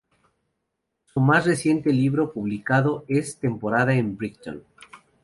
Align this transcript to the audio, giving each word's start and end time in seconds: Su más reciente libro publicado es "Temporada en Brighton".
Su 1.05 1.19
más 1.19 1.45
reciente 1.45 1.93
libro 1.93 2.33
publicado 2.33 3.05
es 3.07 3.37
"Temporada 3.37 3.93
en 3.93 4.17
Brighton". 4.17 4.63